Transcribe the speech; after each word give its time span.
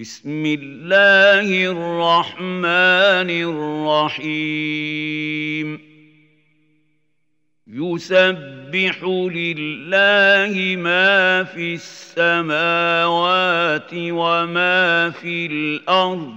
بسم 0.00 0.56
الله 0.60 1.70
الرحمن 2.36 3.30
الرحيم 3.30 5.80
يسبح 7.66 9.02
لله 9.04 10.76
ما 10.76 11.44
في 11.44 11.74
السماوات 11.74 13.90
وما 13.94 15.10
في 15.10 15.46
الارض 15.46 16.36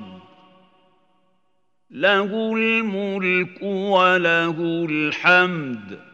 له 1.91 2.53
الملك 2.55 3.63
وله 3.63 4.85
الحمد 4.89 6.08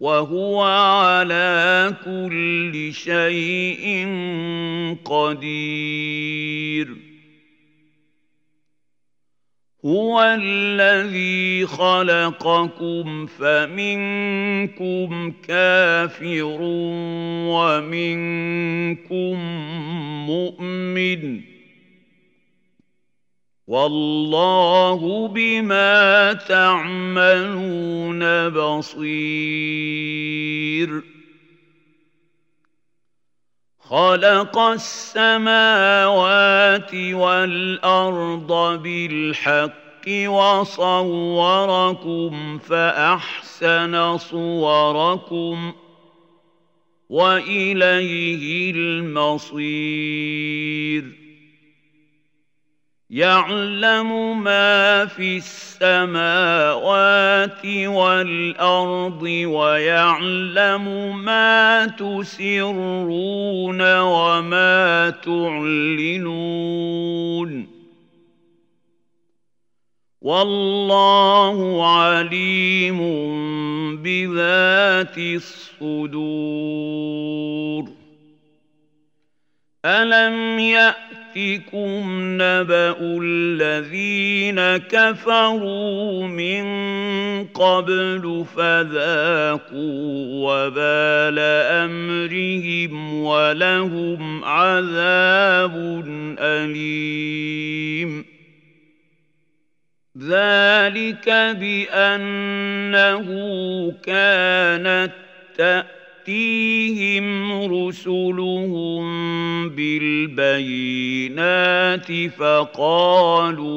وهو 0.00 0.62
على 0.62 1.94
كل 2.04 2.90
شيء 2.94 4.06
قدير 5.04 6.88
هو 9.84 10.22
الذي 10.42 11.66
خلقكم 11.66 13.26
فمنكم 13.26 15.30
كافر 15.48 16.58
ومنكم 17.50 19.34
مؤمن 20.26 21.42
والله 23.70 25.28
بما 25.34 26.32
تعملون 26.48 28.22
بصير 28.48 30.88
خلق 33.82 34.58
السماوات 34.58 36.94
والارض 36.94 38.52
بالحق 38.82 39.70
وصوركم 40.30 42.58
فاحسن 42.58 44.18
صوركم 44.18 45.72
واليه 47.08 48.70
المصير 48.72 51.19
يعلم 53.12 54.42
ما 54.42 55.06
في 55.06 55.36
السماوات 55.36 57.66
والارض 57.66 59.22
ويعلم 59.22 60.84
ما 61.18 61.86
تسرون 61.86 63.98
وما 63.98 65.10
تعلنون 65.10 67.80
والله 70.20 71.86
عليم 71.98 72.98
بذات 73.96 75.18
الصدور 75.18 77.90
الم 79.86 80.58
يأ 80.58 81.09
يأتكم 81.36 82.20
نبأ 82.42 82.98
الذين 83.22 84.60
كفروا 84.88 86.26
من 86.26 86.64
قبل 87.44 88.44
فذاقوا 88.56 89.70
وبال 90.50 91.38
أمرهم 91.86 93.24
ولهم 93.24 94.44
عذاب 94.44 95.76
أليم 96.38 98.24
ذلك 100.18 101.28
بأنه 101.60 103.28
كانت 104.04 105.12
تأتي 105.58 105.99
تأتيهم 106.20 107.24
رسلهم 107.74 109.00
بالبينات 109.70 112.12
فقالوا 112.36 113.76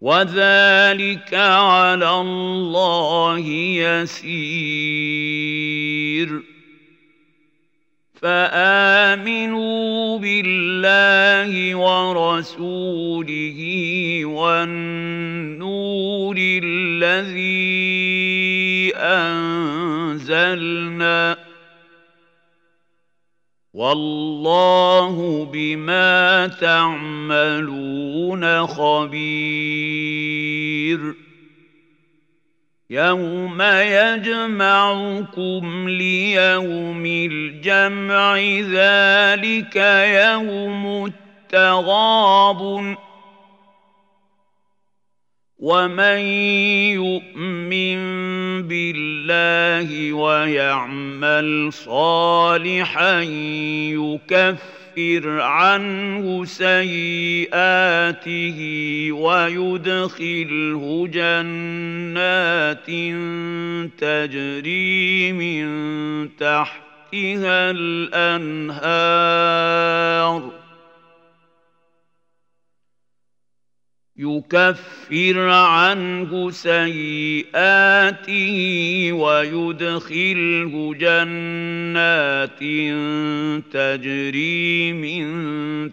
وذلك 0.00 1.34
على 1.34 2.10
الله 2.20 3.38
يسير 3.82 6.42
فامنوا 8.22 10.18
بالله 10.18 11.76
ورسوله 11.76 13.60
والنور 14.24 16.36
الذي 16.38 17.48
انزلنا 18.96 21.47
والله 23.78 25.44
بما 25.52 26.46
تعملون 26.60 28.66
خبير 28.66 31.14
يوم 32.90 33.62
يجمعكم 33.62 35.88
ليوم 35.88 37.02
الجمع 37.06 38.36
ذلك 38.68 39.76
يوم 40.06 41.06
التغابن 41.06 42.96
ومن 45.58 46.18
يؤمن 46.94 47.98
بالله 48.62 49.88
ويعمل 50.12 51.68
صالحا 51.72 53.20
يكفر 54.30 55.40
عنه 55.40 56.44
سيئاته 56.44 58.58
ويدخله 59.12 61.08
جنات 61.12 62.86
تجري 64.00 65.32
من 65.32 65.66
تحتها 66.36 67.70
الانهار 67.70 70.57
يكفر 74.20 75.38
عنه 75.48 76.50
سيئاته 76.50 78.26
ويدخله 79.12 80.94
جنات 80.98 82.58
تجري 83.72 84.92
من 84.92 85.28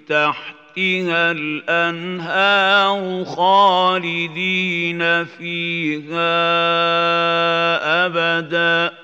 تحتها 0.06 1.32
الانهار 1.32 3.26
خالدين 3.26 5.24
فيها 5.26 6.56
ابدا 8.08 8.96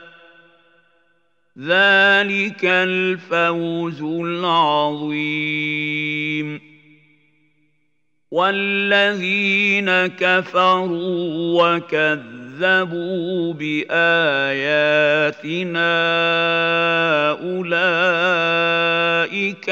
ذلك 1.59 2.65
الفوز 2.65 4.01
العظيم 4.01 6.70
والذين 8.31 9.91
كفروا 9.91 11.75
وكذبوا 11.75 13.53
باياتنا 13.53 15.93
اولئك 17.31 19.69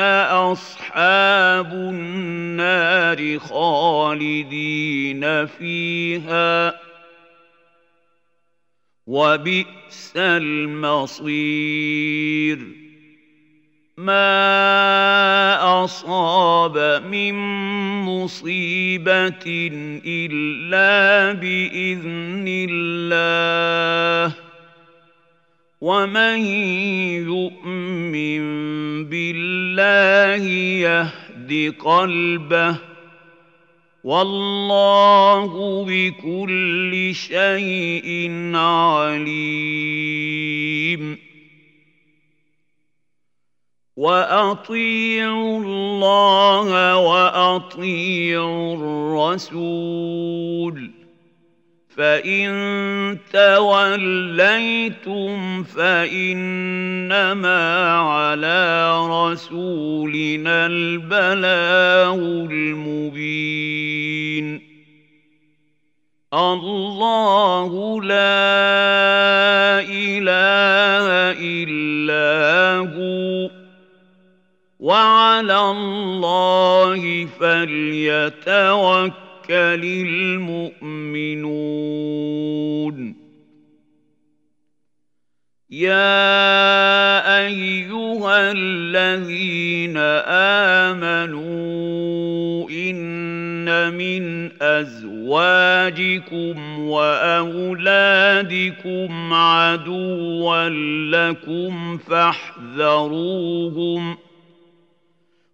اصحاب 0.51 1.71
النار 1.73 3.19
خالدين 3.39 5.23
فيها 5.45 6.73
وبئس 9.07 10.11
المصير 10.15 12.59
ما 13.97 15.83
اصاب 15.83 16.18
مصيبة 18.23 19.43
إلا 20.05 21.33
بإذن 21.33 22.45
الله 22.69 24.35
ومن 25.81 26.39
يؤمن 27.27 28.39
بالله 29.05 30.43
يهد 30.85 31.73
قلبه 31.79 32.77
والله 34.03 35.85
بكل 35.87 37.11
شيء 37.15 38.31
عليم 38.55 41.28
واطيعوا 43.99 45.59
الله 45.59 46.71
واطيعوا 46.97 48.75
الرسول 48.79 50.91
فان 51.97 52.49
توليتم 53.33 55.63
فانما 55.63 57.79
على 57.91 58.91
رسولنا 59.11 60.65
البلاغ 60.65 62.17
المبين 62.51 64.69
الله 66.33 68.01
لا 68.01 69.81
اله 69.91 71.05
الا 71.35 72.77
هو 72.95 73.58
وعلى 74.79 75.59
الله 75.71 77.27
فليتوكل 77.39 79.15
المؤمنون 80.79 83.15
يا 85.69 87.37
ايها 87.45 88.51
الذين 88.51 89.97
امنوا 91.37 92.69
ان 92.69 93.93
من 93.93 94.51
ازواجكم 94.61 96.79
واولادكم 96.79 99.33
عدوا 99.33 100.69
لكم 101.09 101.97
فاحذروهم 101.97 104.17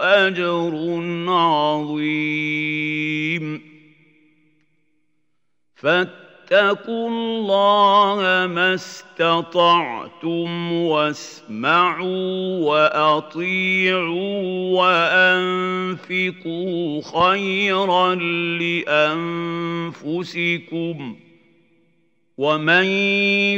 اجر 0.00 0.72
عظيم 1.30 3.60
فاتقوا 5.76 7.08
الله 7.08 8.46
ما 8.46 8.74
استطعتم 8.74 10.72
واسمعوا 10.72 12.58
واطيعوا 12.64 14.40
وانفقوا 14.72 17.00
خيرا 17.02 18.14
لانفسكم 18.58 21.16
ۖ 21.28 21.31
ومن 22.38 22.84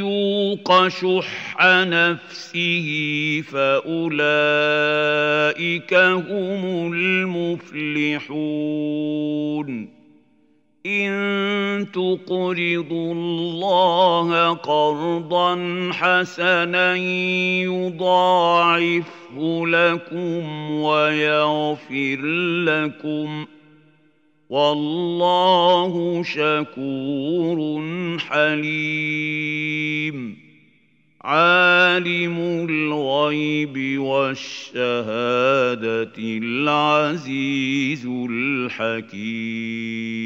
يوق 0.02 0.88
شح 0.88 1.56
نفسه 1.62 2.88
فاولئك 3.52 3.84
هم 5.94 6.92
المفلحون 6.92 9.88
ان 10.86 11.86
تقرضوا 11.92 13.12
الله 13.14 14.52
قرضا 14.54 15.56
حسنا 15.92 16.96
يضاعفه 17.86 19.62
لكم 19.66 20.70
ويغفر 20.70 22.20
لكم 22.66 23.44
ۖ 23.44 23.48
والله 24.50 26.22
شكور 26.22 27.78
حليم 28.18 30.36
عالم 31.24 32.66
الغيب 32.70 34.02
والشهاده 34.02 36.14
العزيز 36.18 38.06
الحكيم 38.30 40.23